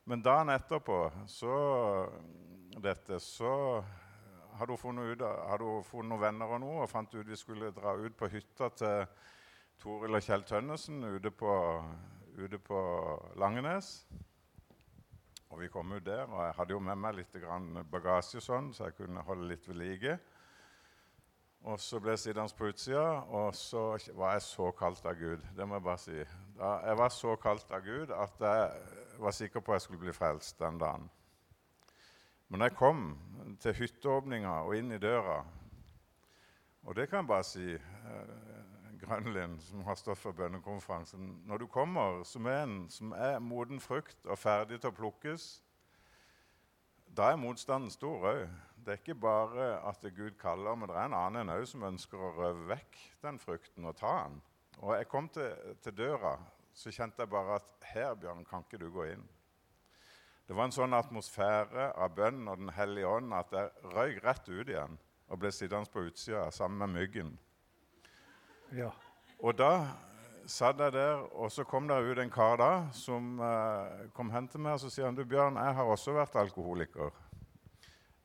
[0.06, 0.98] Men dagen etterpå
[1.32, 1.54] så,
[2.84, 3.84] dette, så
[4.58, 7.40] hadde hun, funnet ut, hadde hun funnet noen venner og noe, og fant ut vi
[7.40, 9.06] skulle dra ut på hytta til
[9.80, 11.54] Toril og Kjell Tønnesen ute på,
[12.38, 12.80] ute på
[13.40, 13.96] Langenes.
[15.54, 17.36] Og vi kom ut der, og jeg hadde jo med meg litt
[17.92, 20.16] bagasje, sånn, så jeg kunne holde litt ved like.
[21.70, 23.84] Og så ble jeg sittende på utsida, og så
[24.18, 25.46] var jeg så kalt av Gud.
[25.54, 26.18] Det må jeg bare si.
[26.18, 30.16] Jeg var så kalt av Gud at jeg var sikker på at jeg skulle bli
[30.18, 31.06] frelst den dagen.
[32.50, 33.06] Men jeg kom
[33.62, 35.40] til hytteåpninga og inn i døra
[36.84, 37.70] Og det kan jeg bare si
[39.04, 44.26] Grønlind, som har stått for bønnekonferansen Når du kommer som en som er moden frukt
[44.26, 45.48] og ferdig til å plukkes,
[47.14, 48.48] da er motstanden stor òg.
[48.84, 52.18] Det er ikke bare at Gud kaller, men det er en annen òg som ønsker
[52.18, 54.42] å røve vekk den frukten og ta den.
[54.82, 56.34] Og jeg kom til, til, døra,
[56.74, 59.24] så kjente jeg bare at her, Bjørn, kan ikke du gå inn.
[60.48, 64.50] Det var en sånn atmosfære av bønn og Den hellige ånd at jeg røyk rett
[64.50, 64.98] ut igjen
[65.30, 67.32] og ble sittende på utsida sammen med myggen.
[68.72, 68.90] Ja.
[69.44, 69.74] Og da
[70.48, 74.48] satt jeg der, og så kom det ut en kar da som eh, kom hen
[74.52, 77.12] til meg og så sier han, du Bjørn, jeg har også vært alkoholiker.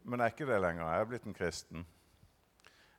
[0.09, 0.89] Men jeg er ikke det lenger.
[0.89, 1.87] Jeg er blitt en kristen.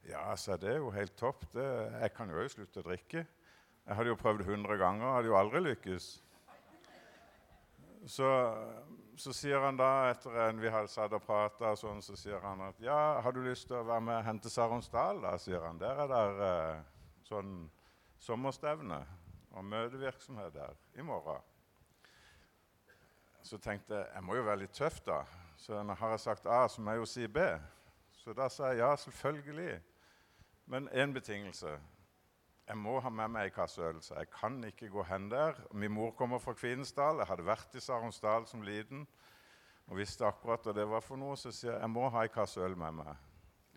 [0.09, 1.45] Ja, så det er jo helt topp.
[1.53, 1.65] Det,
[2.01, 3.25] jeg kan jo òg slutte å drikke.
[3.89, 6.09] Jeg hadde jo prøvd 100 ganger, og hadde jo aldri lykkes.
[8.09, 8.29] Så,
[9.19, 12.61] så sier han da, etter en vi hadde satt og prata, sånn, så sier han
[12.69, 15.23] at ja, har du lyst til å være med og hente Saronsdal?
[15.25, 15.81] da, sier han.
[15.81, 16.88] Der er der uh,
[17.29, 17.53] sånn
[18.19, 18.99] sommerstevne
[19.53, 21.41] og møtevirksomhet der i morgen.
[23.43, 25.21] Så tenkte jeg jeg må jo være litt tøff, da.
[25.57, 27.45] Så har jeg sagt A, så må jeg jo si B.
[28.19, 29.79] Så da sa jeg ja, selvfølgelig.
[30.69, 31.79] Men én betingelse.
[32.67, 34.01] Jeg må ha med meg ei kasse øl.
[34.05, 35.57] Så jeg kan ikke gå hen der.
[35.73, 37.23] Min mor kommer fra Kvinesdal.
[37.23, 39.07] Jeg hadde vært i Saronsdal som liten
[39.89, 41.37] og visste akkurat hva det var for noe.
[41.39, 43.15] Så sier jeg jeg må ha ei kasse øl med meg.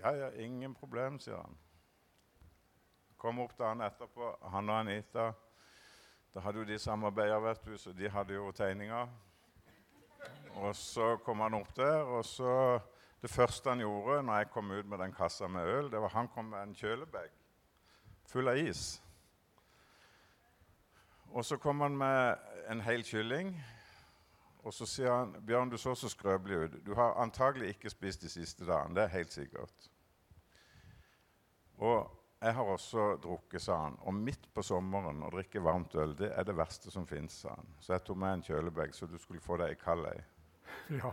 [0.03, 1.57] Ja, ja, ingen problem, sier han.
[3.23, 5.29] Kom opp dagen etterpå, han og Anita.
[6.35, 9.13] Da hadde jo de samarbeida, vet du, så de hadde jo tegninger.
[10.59, 12.81] Og så kom han opp der, og så
[13.23, 16.09] Det første han gjorde når jeg kom ut med den kassa med øl, det var
[16.09, 17.29] han kom med en kjølebag
[18.27, 19.03] full av is.
[21.31, 23.53] Og så kom han med en hel kylling,
[24.65, 26.87] og så sier han 'Bjørn, du så så skrøpelig ut.
[26.87, 28.95] Du har antagelig ikke spist de siste dagene.
[28.95, 29.91] Det er helt sikkert.'
[31.79, 33.97] Og jeg har også drukket, sa han.
[34.03, 37.53] Og midt på sommeren å drikke varmt øl det er det verste som fins, sa
[37.55, 37.69] han.
[37.79, 40.19] Så jeg tok med en kjølebag, så du skulle få deg ei kald ei.
[41.03, 41.13] Ja.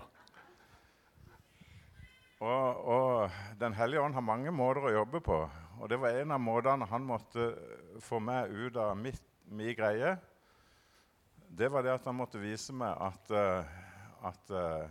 [2.39, 5.37] Og, og, Den hellige ånd har mange måter å jobbe på.
[5.79, 7.51] Og det var en av måtene han måtte
[8.03, 10.15] få meg ut av mitt, min greie.
[11.49, 14.87] Det var det at han måtte vise meg at, uh, at uh,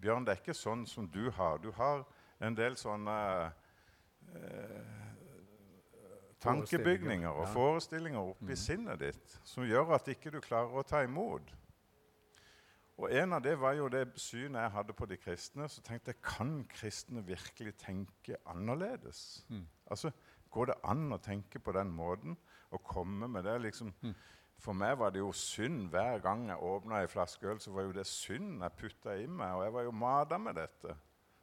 [0.00, 1.60] Bjørn, det er ikke sånn som du har.
[1.62, 2.02] Du har
[2.42, 3.16] en del sånne
[4.34, 4.99] uh,
[6.40, 8.58] tankebygninger og forestillinger oppi mm.
[8.58, 11.54] sinnet ditt som gjør at ikke du klarer å ta imot.
[13.00, 15.68] Og En av det var jo det synet jeg hadde på de kristne.
[15.72, 19.44] Så tenkte jeg kan kristne virkelig tenke annerledes?
[19.48, 19.64] Mm.
[19.86, 20.12] Altså,
[20.50, 22.36] Går det an å tenke på den måten
[22.70, 23.60] og komme med det?
[23.60, 23.94] liksom...
[24.02, 24.14] Mm.
[24.60, 27.60] For meg var det jo synd hver gang jeg åpna ei flaske øl.
[27.60, 30.54] så var jo det synd jeg putta i meg, og jeg var jo mata med
[30.54, 30.96] dette.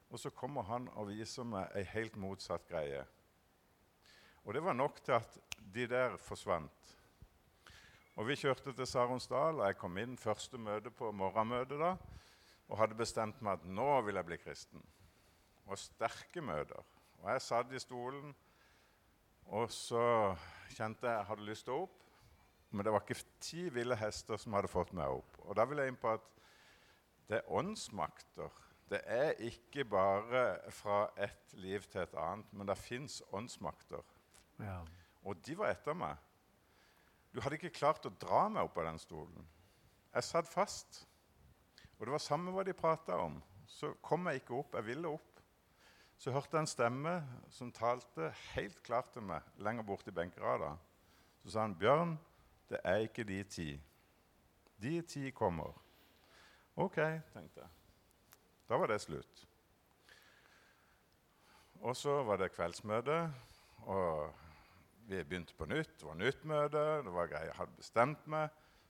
[0.09, 3.01] Og så kommer han og viser meg ei helt motsatt greie.
[4.47, 5.33] Og det var nok til at
[5.75, 6.93] de der forsvant.
[8.15, 11.89] Og Vi kjørte til Saronsdal, og jeg kom inn første møte på morgenmøtet da,
[12.69, 14.85] og hadde bestemt meg at nå vil jeg bli kristen.
[15.67, 16.79] Og sterke møter.
[17.19, 18.31] Og Jeg satt i stolen,
[19.45, 20.35] og så
[20.69, 22.01] kjente jeg jeg hadde lyst til å opp.
[22.71, 25.41] Men det var ikke ti ville hester som hadde fått meg opp.
[25.43, 26.35] Og da vil jeg inn på at
[27.27, 28.63] det er åndsmakter.
[28.87, 34.15] Det er ikke bare fra ett liv til et annet, men det fins åndsmakter.
[34.63, 34.79] Ja.
[35.27, 36.17] Og de var etter meg.
[37.33, 39.47] Du hadde ikke klart å dra meg opp av den stolen.
[40.15, 41.03] Jeg satt fast.
[41.97, 43.39] Og det var samme hva de prata om.
[43.67, 44.77] Så kom jeg ikke opp.
[44.77, 45.41] Jeg ville opp.
[46.17, 47.13] Så hørte jeg en stemme
[47.53, 50.73] som talte helt klart til meg lenger borte i benkerada.
[51.43, 52.17] Så sa han, 'Bjørn,
[52.69, 53.81] det er ikke de ti.
[54.81, 55.77] De ti kommer.'
[56.75, 56.95] OK,
[57.33, 57.69] tenkte jeg.
[58.69, 59.47] Da var det slutt.
[61.81, 63.33] Og så var det kveldsmøte,
[63.85, 64.33] og
[65.07, 65.99] vi begynte på nytt.
[65.99, 67.51] Det var nytt møte, det var greier.
[67.51, 68.49] Jeg hadde bestemt meg,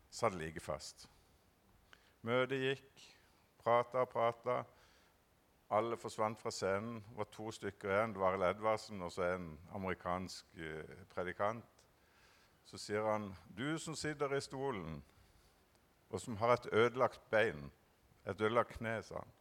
[0.10, 1.06] satt like fast.
[2.26, 3.04] Møtet gikk,
[3.62, 4.64] prata og prata.
[5.78, 7.02] Alle forsvant fra scenen.
[7.10, 8.16] Det var to stykker igjen.
[8.16, 11.66] Det var Arild Edvardsen og så en amerikansk eh, predikant.
[12.66, 15.04] Så sier han, 'Du som sitter i stolen,
[16.10, 17.72] og som har et ødelagt bein'
[18.26, 19.32] 'Et ødelagt kne', sa han.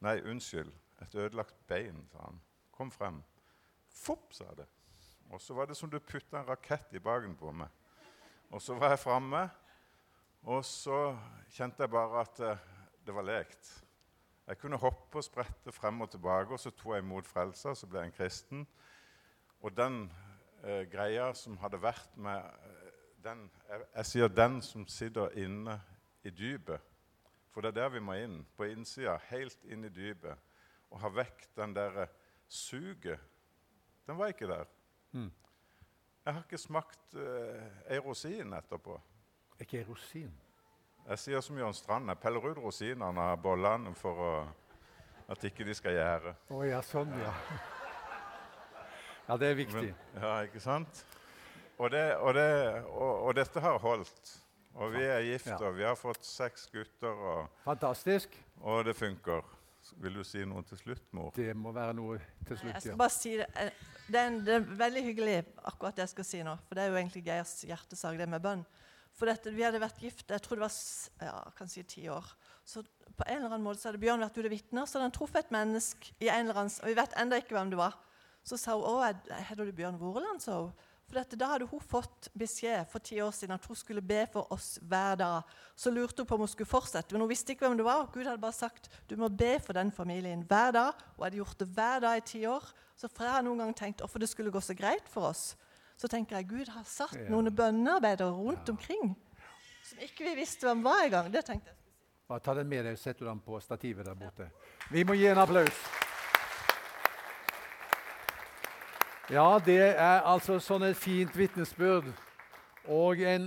[0.00, 0.72] 'Nei, unnskyld.
[1.02, 2.40] Et ødelagt bein', sa han.
[2.72, 3.22] 'Kom frem.'
[3.88, 4.66] Fopp, sa det.
[5.30, 7.68] Og så var det som du putta en rakett i baken på meg.
[8.50, 9.44] Og så var jeg framme,
[10.42, 11.12] og så
[11.54, 12.64] kjente jeg bare at eh,
[13.06, 13.68] det var lekt.
[14.46, 17.86] Jeg kunne hoppe og sprette frem og tilbake, og så tok jeg imot frelsa, så
[17.86, 18.66] ble jeg en kristen.
[19.62, 20.00] Og den
[20.64, 22.90] eh, greia som hadde vært med eh,
[23.22, 25.78] den, jeg, jeg sier den som sitter inne
[26.26, 26.82] i dypet.
[27.54, 30.34] For det er der vi må inn, på innsida, helt inn i dypet.
[30.90, 32.08] Og ha vekk den derre
[32.50, 33.22] suget.
[34.10, 34.66] Den var ikke der.
[35.12, 35.30] Mm.
[36.24, 38.98] Jeg har ikke smakt eh, ei rosin etterpå.
[39.60, 40.30] Ikke ei rosin.
[41.08, 44.32] Jeg sier som Jørn Strand, jeg peller ut rosinene av bollene for å,
[45.32, 46.34] at ikke de skal gjære.
[46.54, 47.32] Å ja, sånn, ja.
[49.30, 49.88] Ja, det er viktig.
[49.94, 51.04] Men, ja, ikke sant?
[51.78, 52.46] Og, det, og, det,
[52.90, 54.32] og, og dette har holdt.
[54.80, 55.56] Og vi er gift, Ja.
[55.66, 58.36] og vi har fått seks gutter, og, Fantastisk.
[58.60, 59.42] og det funker.
[60.00, 61.30] Vil du si noe til slutt, mor?
[61.36, 62.76] Det må være noe til Jeg slutt.
[62.82, 62.96] skal ja.
[63.00, 63.46] bare si det.
[63.56, 63.70] Eh,
[64.10, 65.34] Det er, en, det er veldig hyggelig,
[65.70, 66.56] akkurat det jeg skal si nå.
[66.66, 68.64] For det er jo egentlig Geirs hjertesak, det med bønn.
[69.14, 70.74] For dette, vi hadde vært gift jeg tror det var
[71.28, 72.26] ja, kan si ti år.
[72.66, 72.82] Så
[73.16, 74.86] på en eller annen måte så hadde Bjørn vært ute og vitner.
[74.86, 77.54] Så hadde han truffet et menneske i en eller annen, og vi vet enda ikke
[77.54, 77.94] hvem det var.
[78.42, 80.42] Så sa hun å, er- heter du Bjørn Voreland?
[80.42, 80.72] sa hun.
[81.10, 84.46] For Da hadde hun fått beskjed for ti år siden at hun skulle be for
[84.54, 85.42] oss hver dag.
[85.76, 88.06] Så lurte hun på om hun skulle fortsette, men hun visste ikke hvem det var.
[88.14, 90.92] Gud hadde bare sagt du må be for den familien hver dag.
[91.16, 92.68] Hun hadde gjort det hver dag i ti år.
[92.96, 95.56] Så for jeg har noen gang tenkt hvorfor det skulle gå så greit for oss.
[95.98, 97.28] Så tenker jeg Gud har satt Ja.
[97.28, 99.16] noen bønnearbeidere rundt omkring
[99.82, 101.32] som ikke vi visste hvem var engang.
[101.32, 101.76] Det tenkte jeg.
[102.28, 104.46] Bare ta den med deg, setter du den på stativet der borte.
[104.90, 105.74] Vi må gi en applaus.
[109.30, 112.08] Ja, det er altså sånn et fint vitnesbyrd
[112.90, 113.44] og en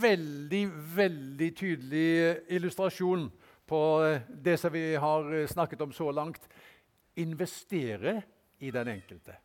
[0.00, 0.62] veldig,
[0.96, 3.26] veldig tydelig illustrasjon
[3.68, 6.40] på eh, det som vi har eh, snakket om så langt.
[7.20, 8.22] Investere
[8.64, 9.36] i den enkelte.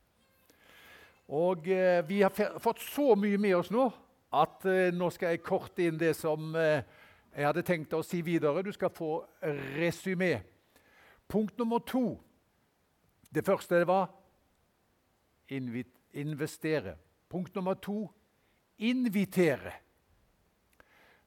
[1.28, 2.32] Og eh, vi har
[2.64, 3.92] fått så mye med oss nå
[4.32, 6.88] at eh, nå skal jeg korte inn det som eh,
[7.36, 8.64] jeg hadde tenkt å si videre.
[8.64, 9.18] Du skal få
[9.76, 10.38] resymé.
[11.28, 12.14] Punkt nummer to.
[13.28, 14.08] Det første var
[15.50, 16.96] investere.
[17.30, 18.12] Punkt nummer to
[18.78, 19.72] invitere.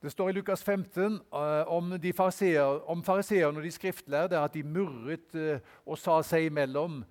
[0.02, 4.54] Det står i Lukas 15 eh, om, de fariseer, om fariseerne og de skriftlærde at
[4.54, 7.04] de murret eh, og sa seg imellom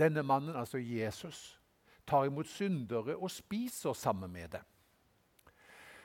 [0.00, 1.60] Denne mannen, altså Jesus,
[2.08, 4.62] tar imot syndere og spiser sammen med dem.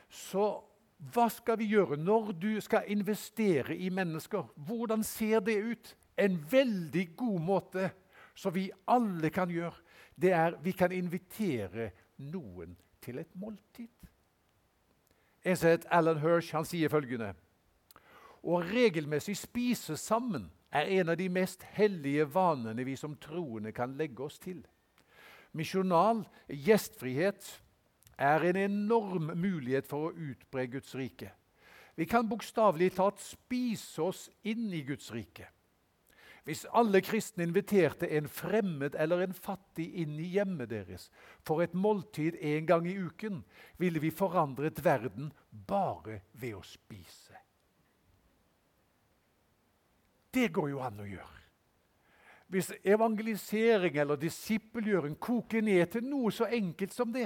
[0.09, 0.47] Så
[0.97, 4.49] hva skal vi gjøre når du skal investere i mennesker?
[4.55, 5.93] Hvordan ser det ut?
[6.17, 7.89] En veldig god måte
[8.35, 9.79] som vi alle kan gjøre,
[10.15, 13.91] det er vi kan invitere noen til et måltid.
[15.45, 17.33] En som heter Alan Hirsch, han sier følgende
[18.45, 23.93] Å regelmessig spise sammen er en av de mest hellige vanene vi som troende kan
[23.97, 24.63] legge oss til.
[25.55, 27.47] Misjonal gjestfrihet
[28.19, 31.31] er en enorm mulighet for å utbre Guds rike.
[31.95, 35.47] Vi kan bokstavelig talt spise oss inn i Guds rike.
[36.45, 41.07] Hvis alle kristne inviterte en fremmed eller en fattig inn i hjemmet deres
[41.41, 43.39] for et måltid en gang i uken,
[43.81, 47.33] ville vi forandret verden bare ved å spise.
[50.29, 51.41] Det går jo an å gjøre.
[52.53, 57.25] Hvis evangelisering eller disippelgjøring koker ned til noe så enkelt som det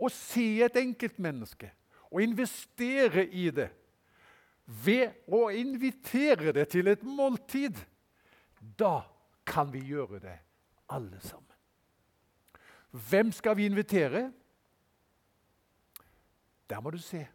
[0.00, 1.68] Å se et enkeltmenneske
[2.08, 3.68] og investere i det
[4.70, 7.74] ved å invitere det til et måltid,
[8.60, 9.00] da
[9.46, 10.38] kan vi gjøre det
[10.88, 11.46] alle sammen.
[12.90, 14.32] Hvem skal vi invitere?
[16.70, 17.28] Der må du se.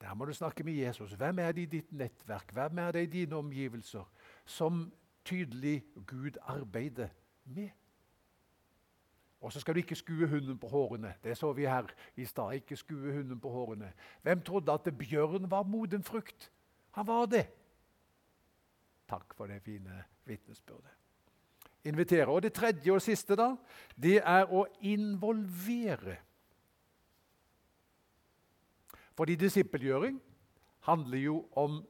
[0.00, 1.12] Der må du snakke med Jesus.
[1.12, 4.04] Hvem er det i ditt nettverk, hvem er det i dine omgivelser
[4.44, 4.92] som
[5.24, 7.08] tydelig Gud arbeider
[7.44, 7.68] med?
[9.40, 11.14] Og så skal du ikke skue hunden på hårene.
[11.24, 11.86] Det så vi her
[12.16, 12.52] i stad.
[12.52, 13.92] Ikke skue hunden på hårene.
[14.22, 16.52] Hvem trodde at bjørn var moden frukt?
[16.90, 17.46] Han var det.
[19.08, 20.92] Takk for det fine vitnesbyrdet.
[21.84, 22.28] Invitere.
[22.32, 23.50] Og det tredje og siste, da,
[23.96, 26.16] det er å involvere.
[29.14, 30.16] Fordi disippelgjøring
[30.88, 31.82] handler jo om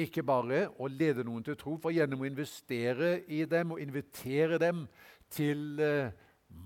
[0.00, 4.58] ikke bare å lede noen til tro, for gjennom å investere i dem og invitere
[4.58, 4.86] dem
[5.30, 6.12] til eh,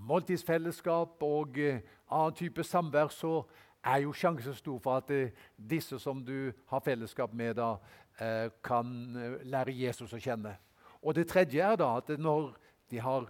[0.07, 3.41] måltidsfellesskap og eh, annen type samvær, så
[3.85, 7.75] er jo sjansen stor for at eh, disse som du har fellesskap med, da,
[8.19, 10.55] eh, kan eh, lære Jesus å kjenne.
[11.01, 12.55] Og det tredje er da at når
[12.89, 13.29] de har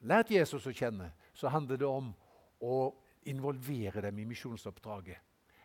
[0.00, 2.12] lært Jesus å kjenne, så handler det om
[2.60, 2.92] å
[3.30, 5.16] involvere dem i misjonsoppdraget.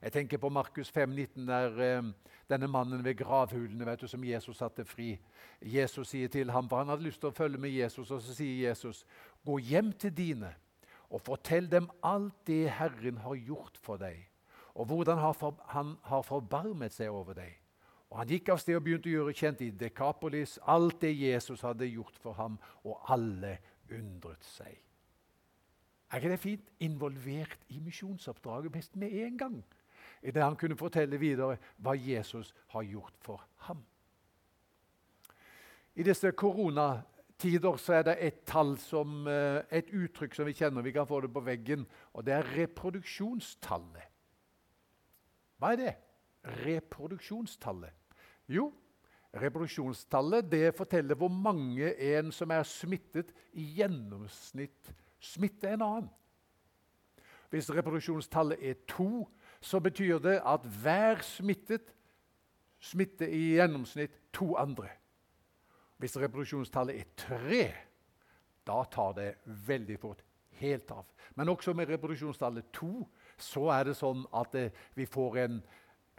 [0.02, 2.12] Jeg tenker på Markus 5, 19, der
[2.50, 5.16] denne mannen ved gravhulene vet du, som Jesus satte fri.
[5.62, 8.36] Jesus sier til ham, for Han hadde lyst til å følge med Jesus, og så
[8.36, 9.06] sier Jesus,
[9.46, 10.54] 'Gå hjem til dine
[11.16, 14.18] og fortell dem alt det Herren har gjort for deg,
[14.76, 15.22] og hvordan
[15.72, 17.62] han har forbarmet seg over deg.'
[18.12, 21.64] Og Han gikk av sted og begynte å gjøre kjent i Dekapolis alt det Jesus
[21.66, 23.58] hadde gjort for ham, og alle
[23.92, 24.78] undret seg.
[26.12, 26.70] Er ikke det fint?
[26.80, 29.58] Involvert i misjonsoppdraget mest med en gang
[30.22, 33.84] i det han kunne fortelle videre hva Jesus har gjort for ham.
[35.96, 36.32] I disse
[37.36, 40.82] koronatider så er det et tall som, eh, et uttrykk som vi kjenner.
[40.82, 44.08] Vi kan få det på veggen, og det er reproduksjonstallet.
[45.60, 45.96] Hva er det?
[46.66, 47.92] Reproduksjonstallet.
[48.48, 48.74] Jo,
[49.34, 56.10] reproduksjonstallet det forteller hvor mange en som er smittet, i gjennomsnitt smitter en annen.
[57.50, 59.28] Hvis reproduksjonstallet er to,
[59.62, 61.94] så betyr det at hver smittet
[62.80, 64.90] smitter i gjennomsnitt to andre.
[66.02, 67.66] Hvis reproduksjonstallet er tre,
[68.68, 69.30] da tar det
[69.68, 70.24] veldig fort
[70.60, 71.06] helt av.
[71.36, 73.06] Men også med reproduksjonstallet to
[73.38, 75.58] så er det sånn at det, vi får en,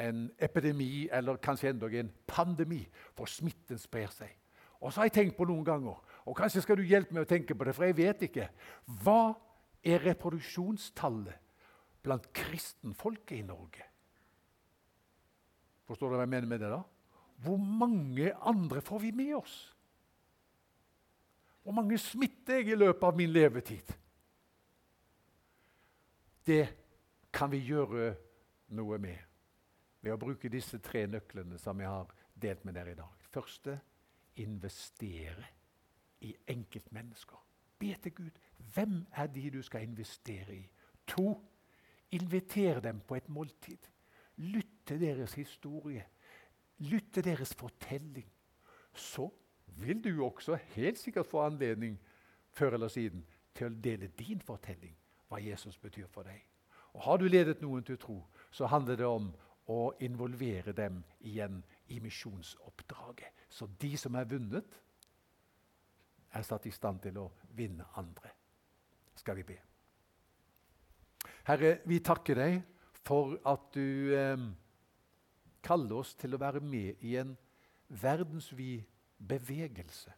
[0.01, 2.83] en epidemi, eller kanskje endog en pandemi,
[3.17, 4.35] for smitten sprer seg.
[4.81, 5.97] Og så har jeg tenkt på noen ganger,
[6.29, 8.51] og kanskje skal du hjelpe meg å tenke på det, for jeg vet ikke.
[9.05, 9.35] Hva
[9.87, 11.47] er reproduksjonstallet
[12.07, 13.87] blant kristenfolket i Norge.
[15.87, 16.71] Forstår du hva jeg mener med det?
[16.71, 16.83] da?
[17.43, 19.57] Hvor mange andre får vi med oss?
[21.63, 23.93] Hvor mange smitter jeg i løpet av min levetid?
[26.47, 26.67] Det
[27.35, 28.13] kan vi gjøre
[28.79, 29.19] noe med
[30.01, 33.27] ved å bruke disse tre nøklene som jeg har delt med dere i dag.
[33.35, 33.75] Første
[34.39, 35.51] investere
[36.23, 37.43] i enkeltmennesker.
[37.79, 38.39] Be til Gud.
[38.75, 40.63] Hvem er de du skal investere i?
[41.11, 41.35] To
[42.11, 43.79] Inviter dem på et måltid.
[44.37, 46.05] Lytt til deres historie.
[46.79, 48.27] Lytt deres fortelling.
[48.95, 49.31] Så
[49.67, 51.99] vil du også helt sikkert få anledning
[52.51, 53.25] før eller siden
[53.57, 54.95] til å dele din fortelling,
[55.29, 56.41] hva Jesus betyr for deg.
[56.97, 59.29] Og Har du ledet noen til tro, så handler det om
[59.69, 61.63] å involvere dem igjen
[61.93, 63.47] i misjonsoppdraget.
[63.49, 64.81] Så de som er vunnet,
[66.33, 68.33] er satt i stand til å vinne andre.
[69.17, 69.57] Skal vi be.
[71.47, 72.57] Herre, vi takker deg
[73.07, 74.47] for at du eh,
[75.67, 77.35] kaller oss til å være med i en
[77.89, 78.87] verdensvid
[79.19, 80.13] bevegelse.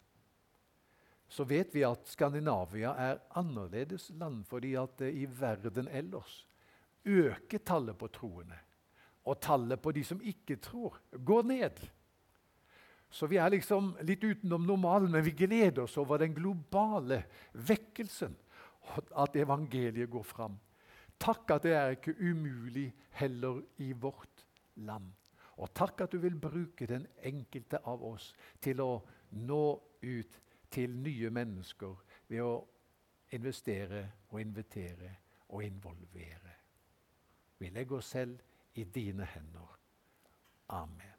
[1.28, 6.42] Så vet vi at Skandinavia er annerledes land fordi at det i verden ellers
[7.04, 8.56] øker tallet på troende.
[9.28, 11.82] Og tallet på de som ikke tror, går ned.
[13.10, 17.22] Så vi er liksom litt utenom normalen, men vi gleder oss over den globale
[17.52, 18.36] vekkelsen.
[19.12, 20.56] At evangeliet går fram.
[21.20, 22.88] Takk at det er ikke umulig
[23.18, 24.46] heller i vårt
[24.80, 25.10] land.
[25.58, 28.30] Og takk at du vil bruke den enkelte av oss
[28.62, 28.92] til å
[29.30, 29.64] nå
[30.02, 30.38] ut
[30.70, 31.96] til nye mennesker
[32.28, 32.54] ved å
[33.34, 35.10] investere og invitere
[35.48, 36.54] og involvere.
[37.58, 38.38] Vi legger oss selv
[38.78, 39.78] i dine hender.
[40.68, 41.17] Amen.